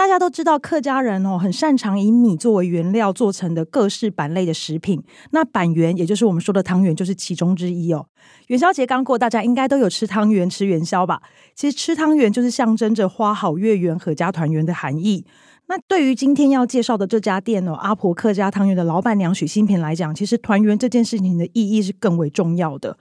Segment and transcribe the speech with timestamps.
[0.00, 5.02] 大家都知道，客家人哦很擅长以米作为原料做成的各式板类的食品。
[5.32, 8.06] 那板圆，也就是我们说的汤圆，就是其中之一哦。
[8.46, 11.20] 元宵节刚过，大家应该都有吃汤圆、吃元宵吧？
[11.54, 15.26] 其实吃汤圆就是象征着花好月圆、阖家团圆的含义。
[15.66, 22.96] 那对于今天要介绍的这家店哦，阿婆客家汤圆的老板娘许新平来讲，其实团圆这件事情的意义是更为重要的。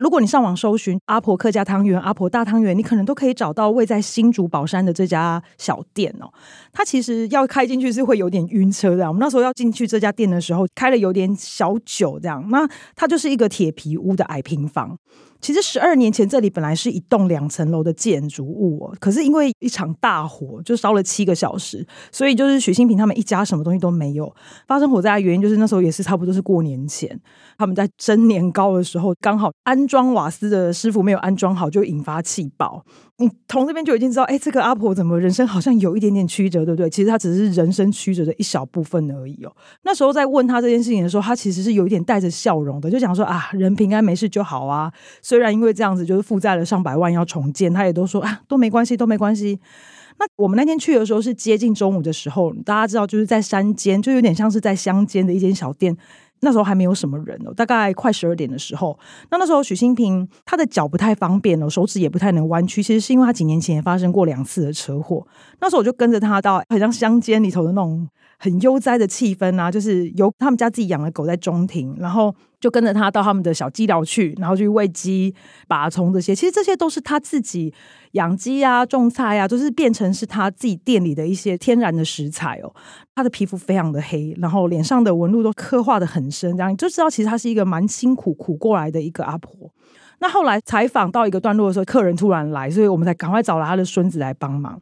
[0.00, 6.32] 如果你上网搜寻阿婆客家汤圆、阿婆大汤圆，你可能都可以找到位在新竹宝山的这家小店哦。
[6.72, 9.06] 它其实要开进去是会有点晕车的。
[9.06, 12.42] 我们那时候要进去这家店的时候，开了有点小久这样。
[12.48, 14.96] 那它就是一个铁皮屋的矮平房。
[15.40, 24.32] 其实十二年前，这里本来是一栋两层楼的建筑物哦，可是因为一场大火，就烧了七个小时，所以就是许新平他们一家什么东西都没有。
[24.66, 27.18] 发生火灾的原因就是那时候也是差不多是过年前，
[27.56, 32.84] 他们在蒸年糕的时候，刚好安装瓦斯的师傅没有安装好，就引发气爆。
[33.20, 36.88] 你从这边就已经知道，哎，这个阿婆怎么人生好像有一点点曲折，对不对？
[36.88, 39.52] 其实她只是人生曲折的一小部分而已哦。
[39.82, 44.90] 那时候在问她这件事情的时候，她其实是有一点带着笑容的，就讲说啊，人平安没事就好啊。
[45.20, 49.60] 虽然因为这样子就是负债了上百万要重建，她也都说啊，都没关系，都没关系。
[50.18, 55.94] 那我们那天去的时候是接近中午的时候，大家知道就是在山间，就有点像是在乡间的一间小店。
[56.40, 58.98] 那时候还没有什么人哦，大概快十二点的时候，
[59.30, 65.26] 那那时候许新平他的脚不太方便哦，手指也不太能弯曲，其实是因为他几年前也发生过两次的车祸。
[65.60, 68.08] 那时候我就跟着他到好像乡间里头的那种
[68.40, 72.34] 很悠哉的气氛啊，就是有他们家自己养的狗在中庭，然后。
[72.60, 75.34] 就跟着他到他们的小鸡寮去，然后去喂鸡、
[75.66, 76.34] 拔葱这些。
[76.34, 77.72] 其实这些都是他自己
[78.10, 82.70] 养鸡啊、种菜啊，都、就是变成是他自己店里的一些天然的食材哦。
[83.14, 89.72] 他的皮肤非常的黑，然后脸上的纹路都刻画得很深，这样就知道其实他是一个蛮辛苦苦过来的一个阿婆。
[90.18, 94.78] 那后来采访到一个段落的时候，客人突然来，所以我们才赶快找了他的孙子来帮忙。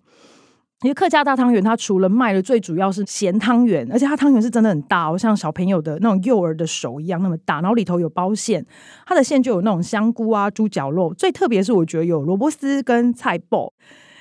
[0.82, 8.64] 因为客家大汤圆，它除了卖的最主要是咸汤圆，而且它汤圆是真的很大哦，像小朋友的那种幼儿的手一样那么大，然后里头有包馅，
[9.04, 13.72] 它的馅就有那种香菇啊、猪脚肉，最特别是我觉得有萝卜丝跟菜脯，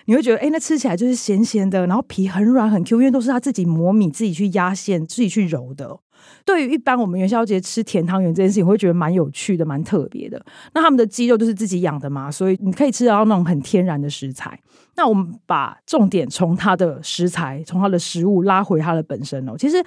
[0.06, 6.00] 你会觉得哎，那吃起来就是咸咸的，然后皮很软很 Q，因为都是他自己磨米、自己去压馅、自己去揉的。
[6.46, 10.44] 对于一般我们元宵节吃甜汤圆这件事情，我会觉得蛮有趣的、蛮特别的。
[10.74, 14.60] 那他们的鸡肉就是自己养的嘛，所以你可以吃到那种很天然的食材。
[14.96, 19.54] 那我们把重点从它的食材、从它的食物拉回它的本身哦。
[19.58, 19.84] 其实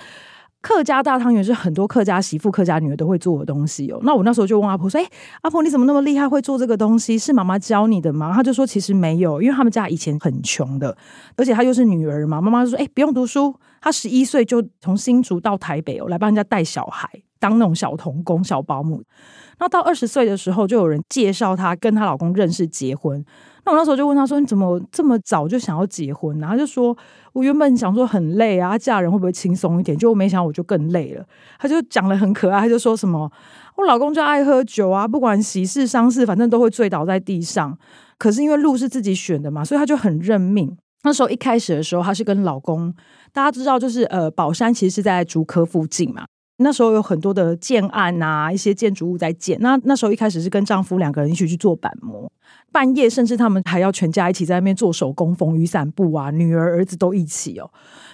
[0.60, 3.98] 客家大汤圆是很多客家媳妇、客家女儿都会做的东西哦。
[4.02, 5.06] 那我那时候就问阿婆说：“哎，
[5.40, 7.18] 阿婆你怎么那么厉害，会做这个东西？
[7.18, 10.94] 是妈妈教你的吗？”她就说：“其实没有，因为他们家以前很穷的，
[11.36, 12.40] 而且她又是女儿嘛。
[12.42, 17.08] 妈妈就说：‘哎，不用读书。’她十一岁就从新竹到台北哦，来帮人家带小孩，
[17.38, 19.02] 当那种小童工、小保姆。
[19.58, 23.24] 那到二十岁的时候，就有人介绍她跟她老公认识、结婚。”
[23.66, 26.96] 那我那时候就问她说：“你怎么这么早就想要结婚呢？”他就说
[27.34, 29.96] ：“我原本想说很累啊，嫁人会不会轻松一点？
[29.96, 31.22] 就我没想到我就更累了。”
[31.60, 33.30] 她就讲得很可爱，她就说什么
[33.76, 37.78] ：“我老公就爱喝酒啊，不管喜事丧事，反正都会醉倒在地上。
[38.16, 40.74] 可是因为路是自己选的嘛，所以她就很认命。
[41.02, 42.94] 那时候一开始的时候，她是跟老公，
[43.32, 46.24] 大家知道就是呃，宝山其实是在竹科附近嘛。”
[46.62, 49.58] 那时候有很多的建案啊，一些建筑物在建。
[49.60, 52.30] 那那时候一开始是跟丈夫两个人一起去做板模，
[52.72, 57.68] 半夜甚至他们还要全家一起在那边做手工缝雨伞布啊，女儿儿子都一起哦。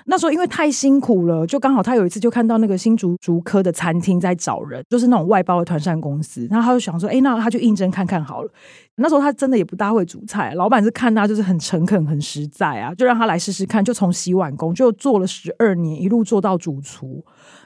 [0.06, 6.46] 那时候因为太辛苦了，就刚好他有一次就看到那个新竹竹科的餐厅在找人，就是那种外包的团膳公司。
[6.50, 8.50] 然后他就想说，哎，那他去应征看看好了。
[8.94, 13.84] 那时候他真的也不大会煮菜，老板是看他就是很诚恳、很实在啊，就让他来试试看。
[13.84, 17.22] 就从洗碗工就做了十二年，一路做到主厨。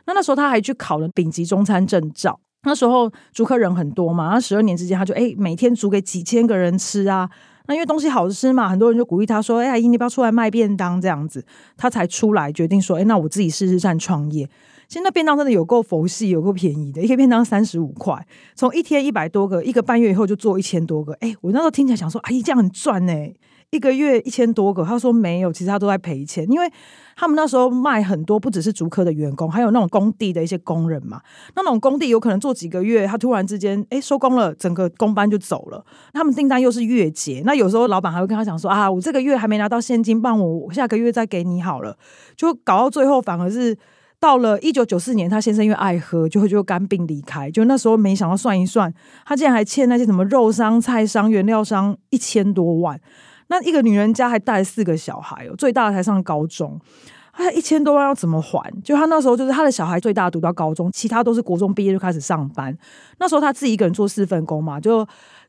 [0.06, 2.40] 那那时候他还去考了丙级中餐证照。
[2.64, 7.28] 那时候租客人很多嘛，那十二年之间他就哎每天煮给几千个人吃啊。
[7.66, 11.44] 那因为东西好吃嘛，很多人就鼓励他说：“哎，阿姨，你不要出来卖便当这样子。”
[11.78, 14.48] 他才出来决定说：“哎，那我自己试试看创业。”
[14.90, 18.26] 现在便当真的有够佛系，有够便宜的，一个便当三十五块，
[18.56, 21.12] 从一天一百多个，一个半月以后就做一千多个。
[21.20, 23.32] 哎，我那时候听起来想说：“阿姨这样很赚哎。”
[23.70, 26.69] 一个月一千多个，他说没有，其实他都在赔钱，因为
[27.14, 31.20] 他们那时候卖很多，不只是竹科的员工，还有那种工地的一些工人嘛。
[31.54, 35.86] 那种工地有可能做几个月，他突然之间哎收工了，整个工班就走了。
[36.12, 41.96] 他们订单又是月结，那有时候老板还会跟他讲说啊，我这个月还没拿到现金，帮我下个月再给你好了。
[42.36, 43.78] 就搞到最后反而是
[44.20, 47.50] 到了一九九四年，他先生因为爱喝，就会就肝病离开。
[47.50, 48.93] 就那时候没想到算一算，
[49.25, 53.00] 他竟然还欠那些什么肉商、菜商、原料商一千多万。
[53.49, 56.78] 那一个女人家还带了四个小孩哦，最大的才上高中，
[57.32, 58.62] 他一千多万要怎么还？
[58.84, 62.76] 就他那时候就是他的小孩最大读到高中，其他都是国中毕业就开始上班。
[63.19, 65.05] 那时候他自己一个人做四份工嘛，就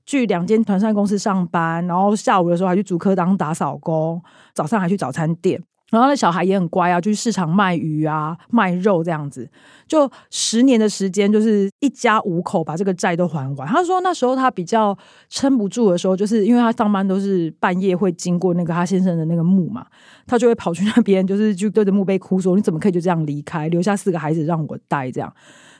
[0.06, 4.22] 去两间团膳公司上班，然后下午的时候还去竹科当打扫工，
[4.56, 5.62] 早上还去早餐店。
[5.92, 9.48] 然后那小孩也很乖啊，就去市场卖鱼啊、卖肉这样子，
[9.86, 13.68] 就十年的时间，就是一家五口把这个债都还完。
[13.68, 14.98] 他说那时候他比较
[15.30, 19.86] 撑不住的时候，就是因为他上班都是半夜会经过那个他先生的那个墓嘛，
[20.26, 25.32] 他就会跑去那边，就是就对着墓碑哭说：“你怎么可以就这样离开，留下四个孩子让我带？”这样。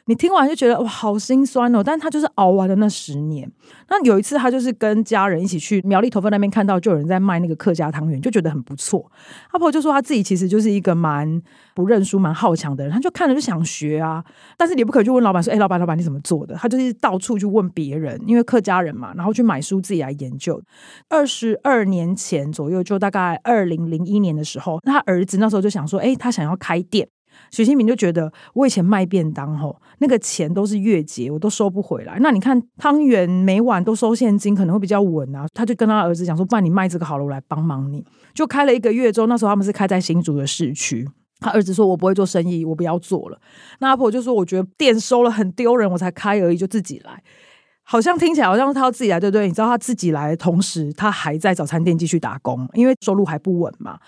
[0.06, 1.84] 你听完就觉得哇，好心酸哦！
[1.84, 3.50] 但他就是熬完了那十年。
[3.90, 9.10] 那有一次，他就是跟家人一起去苗栗头份那边看到，就有人在卖那个客家汤圆，就觉得很不错。
[9.52, 11.42] 阿婆就说他自己其实就是一个蛮
[11.76, 14.24] 不认输、蛮好强的人，他就看了就想学啊。
[14.58, 20.62] 但是你不可以去问老板说：“哎，老板，老板你怎么做的？”他就是到处去问别人，因为客家人嘛，然后去买书自己来研究。
[21.10, 27.08] 二十二年前左右，就大概二零零一年的时候，他儿子那时候就想说：“哎，他想要开店。”
[27.50, 32.18] 许新明就觉得，我以前卖便当吼，那个钱都是月结，我都收不回来。
[32.22, 35.46] 那你看汤圆每碗都收现金，可能会比较稳啊。
[35.54, 41.08] 他就跟他儿子讲说：“不然你卖这个好了，我来帮忙你。”就开了一个月之后，那时候他们是开在新竹的市区。
[41.40, 43.40] 他儿子说：“我不会做生意，我不要做了。”
[43.80, 47.22] 那阿婆就说：“我觉得店收了很丢人，我才开而已，就自己来。”
[47.84, 49.48] 好像听起来好像是他要自己来，对不对？
[49.48, 54.00] 你知道他自己来的同时，他还在早餐店继续打工，因为收入还不稳嘛。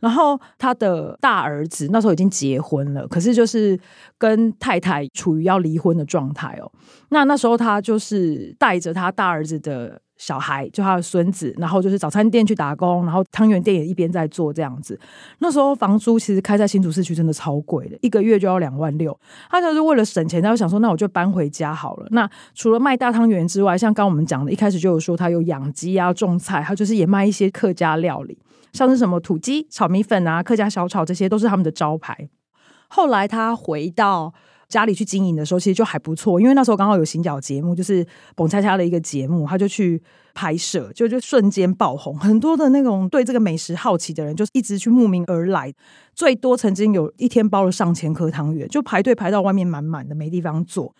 [0.00, 3.78] 然后他的大儿子那时候已经结婚了，可是就是
[4.16, 6.70] 跟太太处于要离婚的状态哦。
[7.10, 14.98] 那那时候他就是带着他大儿子的小孩，就他的孙子，然后就是早餐店去打工，然后汤圆店也一边在做这样子。
[15.38, 19.18] 那时候房租其实开在新竹市区真的超贵的，一个月就要两万六。
[19.48, 22.08] 他就是为了省钱，他就想说，那我就搬回家好了。
[22.10, 28.36] 那除了卖大汤圆之外，像刚我们讲的，一开始就有说他有养鸡啊、种菜，他就是也卖一些客家料理。
[28.72, 32.28] 像是什么土鸡、炒米粉啊、客家小炒，这些都是他们的招牌。
[32.88, 34.34] 后来他回到
[34.68, 38.06] 家里去经营的时候，其实就还不错，因为那时候刚好有行脚节目，就是
[38.36, 40.00] 蹦恰恰的一个节目，他就去
[40.34, 42.18] 拍摄，就就瞬间爆红。
[42.18, 45.72] 很多的那种对这个美食好奇的人，就是一直去慕名而来。
[46.14, 50.94] 最多曾经有一天包了上千颗汤圆，就排队排到外面满满的，没地方坐。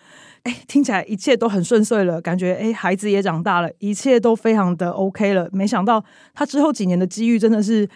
[0.44, 5.48] 哎，听起来一切都很顺遂了，感觉哎，孩子也长大了，一切都非常的 OK 了。
[5.52, 7.86] 没想到他之后几年的机遇真的是，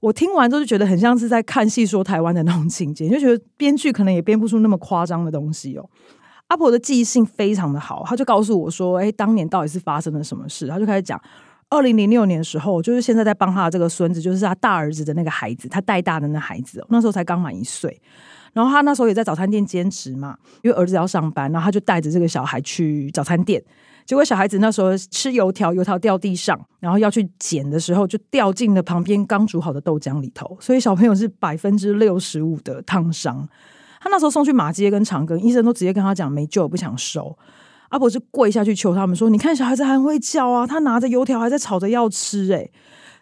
[0.00, 5.90] 我听完之后就觉得很像是在看戏说台湾的那种情节，就觉得编剧可能也编不出那么夸张的东西哦。
[6.46, 10.68] 阿婆的记忆性非常的好，他就告诉我说，哎，当年到底是发生了什么事？
[10.68, 11.20] 他就开始讲，
[11.68, 18.00] 二零零六年的时候，就是现在在帮他的这个孙子，就是他大儿子的那个孩子，他带大的那孩子，那时候才刚满一岁。
[18.54, 23.62] 然后他那时候也在早餐店兼职嘛，因为儿子要上班，然后他就带着这个小孩去早餐店。
[24.08, 33.46] 结果小孩子那时候吃油条，油条掉地上，然后要去捡的时候，就掉进了旁边刚煮好的豆浆里头，所以小朋友是百分之六十五的烫伤。
[34.00, 37.36] 他那时候送去马街跟长庚，医生都直接跟他讲没救，不想收。
[37.90, 42.72] 阿婆是跪下去求他们说：“你看小孩子还会叫啊，他拿着油条还在吵着要吃。”诶，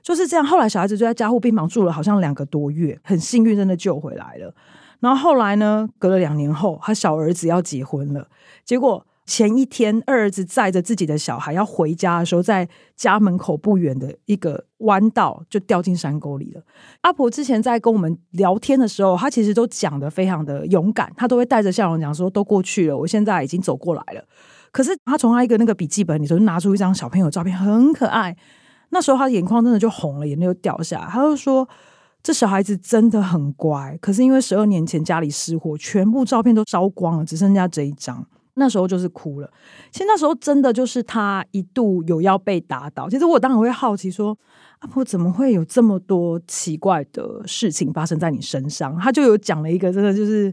[0.05, 0.47] 就是这样。
[0.47, 4.55] 后来小孩子就在加护病房住了好像两个多月，很幸运真的救回来了。
[5.01, 5.89] 然后后来呢？
[5.99, 8.29] 隔了两年后，他小儿子要结婚了。
[8.65, 16.63] 结果前一天，二儿子载着自己的小孩要回家的时候，在家门口不远的一个弯道就掉进山沟里了。
[17.01, 24.25] 阿婆之前在跟我们聊天的时候，她其实都讲得非常的勇敢，她都会带着笑容讲说：“都过去了，我现在已经走过来了。”
[24.71, 28.37] 可是她从她一个那个笔记本里头拿出一张小朋友照片，很可爱。
[28.91, 31.07] 那时候她眼眶真的就红了，眼泪就掉下来。
[31.07, 31.69] 他就说。
[32.23, 38.27] 这小孩子真的很乖，可是因为十二年前家里失火，全部照片都烧光了，只剩下这一张。
[38.57, 39.51] 那时候就是哭了。
[39.91, 43.09] 其实那时候真的就是他一度有要被打倒。
[43.09, 44.37] 其实我当然会好奇说，
[44.81, 48.97] 阿婆怎么会有这么多奇怪的事情发生在你身上？
[48.99, 50.53] 他就有讲了一个，真的就是。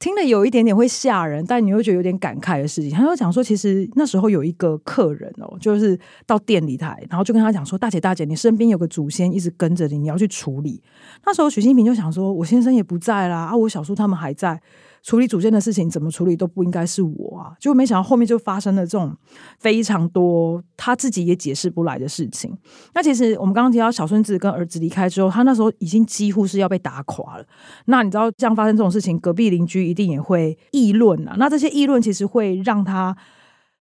[0.00, 2.90] 听了有一点点会吓人，但你会觉得有点感慨的事情。
[2.90, 10.82] 他就讲说，其实那时候有一个客人哦，就是到店里台，然后就跟他讲说：“大姐，大姐，你身边有个祖先一直跟着你，你要去处理。”
[11.24, 14.60] 那时候许新平就想说：“我先生也不在啦，啊，我小叔他们还在。”
[15.04, 17.52] 处理祖先的事情怎么处理都不应该是我啊！
[17.60, 19.14] 就没想到后面就发生了这种
[19.58, 22.56] 非常多他自己也解释不来的事情。
[22.94, 27.44] 那其实我们刚刚提到小孙子跟儿子离开之后，他那时候已经几乎是要被打垮了。
[27.84, 31.36] 那你知道这样发生这种事情，隔壁邻居一定也会议论啊。
[31.38, 33.14] 那这些议论其实会让他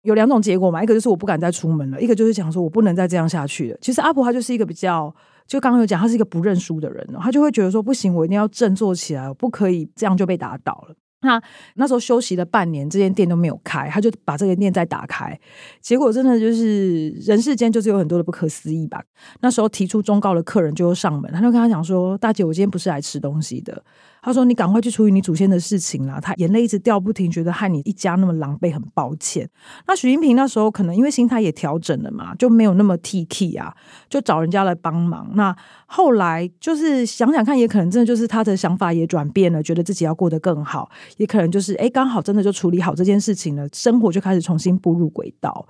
[0.01, 3.77] 有两种结果嘛，一个就是我不敢再出门了，一个就是讲说我不能再这样下去了。
[3.79, 5.15] 其实阿婆她就是一个比较，
[5.47, 10.95] 就刚刚有讲，她是一个不认输的人，她就会觉得说不行，我一定要振作起来，我不可以这样就被打倒了。
[11.23, 11.41] 那
[11.75, 15.37] 那时候休息了半年，这间店都没有开，他就把这个店再打开，
[15.81, 19.03] 结果真的就是人世间就是有很多的不可思议吧。
[19.41, 23.83] 那时候提出忠告的客人就上门，他就跟他讲说：“大姐，我今天不是来吃东西的。”
[24.23, 29.47] 他说：“你赶快去处理你祖先的事情啦！”他眼泪一直掉不停，觉得害你一家那么狼狈，很抱歉。
[29.85, 33.75] 那许金平那时候可能因为心态也调整了嘛，就没有那么铁齿啊，
[34.09, 35.29] 就找人家来帮忙。
[35.35, 35.53] 那
[35.85, 45.67] 后来就是想想看，也可能真的就是他的想法也转变了，觉得自己要过得更好，也可能就是哎，刚好真的就处理好这件事情了，生活就开始重新步入轨道。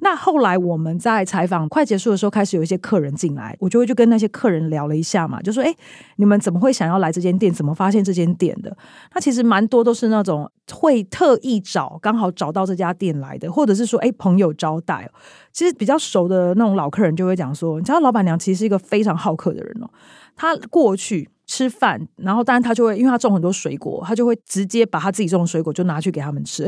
[0.00, 5.74] 那后来我们在采访快结束的时候，开始有一些客人进来，我就会去跟那些客人聊了一下嘛，就说：“哎，
[6.16, 7.52] 你们怎么会想要来这间店？
[7.52, 8.76] 怎么发现这间店的？”
[9.14, 15.10] 那其实蛮多都是那种会特意找，刚好找到这家店来的，或者是说，哎，朋友招待。
[15.52, 19.90] 其实比较熟的那种老客人就会讲说：“你知道，老板娘其实是一个非常好客的人哦。
[20.34, 26.66] 她过去吃饭，然后当然她就会，因为她种很多水果，她就会直接把她自己种的水果就拿去给他们吃。”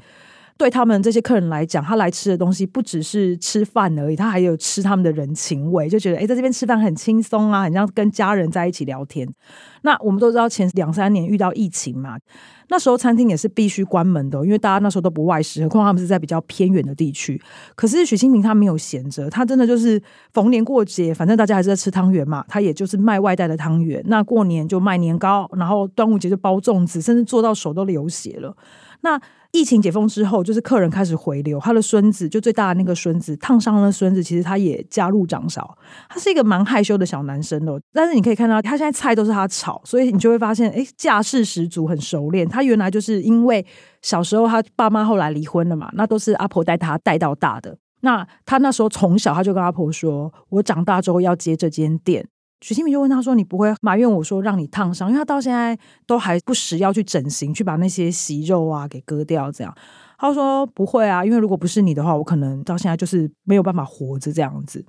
[0.56, 9.28] 对他们这些客人来讲，他来吃的东西不只是吃饭而已，他还有吃他们的人情味，就觉得哎，在这边吃饭很轻松啊，很像跟家人在一起聊天。
[9.82, 12.16] 那我们都知道，前两三年遇到疫情嘛，
[12.68, 17.40] 那时候餐厅也是必须关门的，因为大家那时候都不外食，何况他们是在比较偏远的地区。
[17.74, 20.00] 可是许清平他没有闲着，他真的就是
[20.32, 24.00] 逢年过节，反正大家还是在吃汤圆嘛，他也就是卖外带的汤圆。
[24.06, 28.56] 那过年就卖年糕，然后端午节就包粽子，甚至做到手都流血了。
[29.00, 29.20] 那
[29.52, 35.76] 疫情解封之后，就是客人开始回流，他的孙子就最大的那个孙子烫伤的孙子，其实他也加入掌勺。
[36.08, 42.48] 他是一个蛮害羞的小男生哦，但是你可以看到他现在菜都是他炒，所以你就会发现，哎，架势十足，很熟练。
[42.48, 43.64] 他原来就是因为
[44.00, 47.76] 小时候他爸妈后来离婚了嘛，那都是阿婆带他带到大的。
[48.00, 52.26] 那他那时候从小他就跟阿婆说：“我长大之后要接这间店。”
[52.62, 55.08] 许金平就问他说：“你不会埋怨我说让你烫伤？
[55.10, 55.76] 因为他到现在
[56.06, 59.50] 都还不时要去整形，去把那些息肉啊给割掉。
[59.50, 59.74] 这样，
[60.16, 64.86] 他说不会啊，因为如果不是你的话，我可能到现在就是没有办法活着这样子。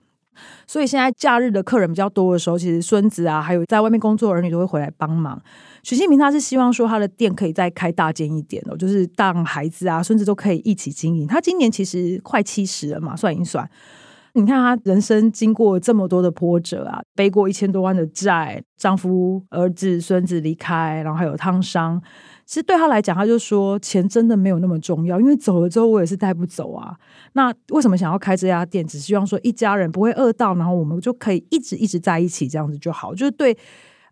[0.68, 5.42] 所以现在假日的客人比较多的时候，其实孙子啊，还有在外面工作儿女都会回来帮忙。
[5.82, 11.28] 许新平他是希望说他的店可以再开大间一点哦，就是让孩子啊、孙子都可以一起经营。
[11.28, 13.68] 他今年其实快七十了嘛，算一算。”
[14.36, 22.02] 你看，她人生经过这么多的波折啊，背过一千多万的债，丈夫、儿子、孙子离开，然后还有烫伤。
[22.46, 26.98] 其实对她来讲，她就说钱真的没有那么重要，因为走了之后我也是带不走啊。
[27.34, 28.86] 那为什么想要开这家店？
[28.86, 33.14] 只希望说一家人不会饿到，然后我们就可以一直一直在一起，这样子就好。
[33.14, 33.56] 就是对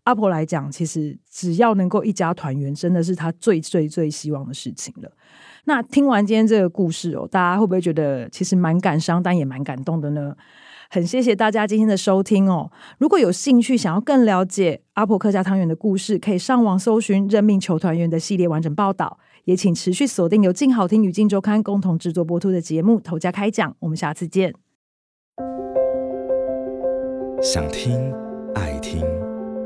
[0.03, 5.11] 阿婆来讲，其实只要能够一家团圆，真的是她最最最希望的事情了。
[5.65, 10.35] 那听完今天这个故事哦，大家会不会觉得其实蛮感伤，但也蛮感动的呢？
[10.89, 12.69] 很谢谢大家今天的收听哦。
[12.97, 19.17] 如果有兴趣想要更了解阿婆客家汤圆的故事，可以上网搜寻“认命求团圆”的系列完整报道。
[19.45, 23.71] 也请持续锁定由静好听与静周刊共同制作播出的节目《头家开讲》。
[23.79, 24.53] 我们下次见。
[27.41, 28.13] 想听
[28.53, 29.01] 爱听，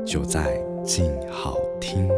[0.04, 2.08] 就在静好听。